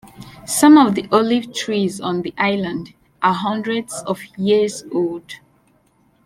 [0.47, 5.35] Some of the olive trees on the island are hundreds of years old.